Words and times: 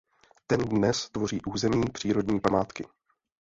Ten 0.47 0.59
dnes 0.61 1.09
tvoří 1.09 1.41
území 1.45 1.83
přírodní 1.93 2.39
památky. 2.39 2.85